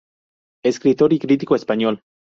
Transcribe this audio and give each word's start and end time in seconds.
Escritor 0.65 1.13
y 1.13 1.19
crítico 1.19 1.53
español. 1.55 2.01